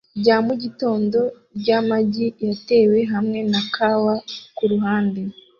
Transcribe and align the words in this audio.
rya 0.19 0.37
mugitondo 0.45 1.19
ryamagi 1.59 2.25
yatewe 2.47 2.97
hamwe 3.13 3.39
na 3.51 3.61
kawa 3.73 4.15
kuruhande 4.57 5.21